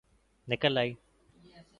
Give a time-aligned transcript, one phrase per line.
[0.49, 0.91] نکل آئ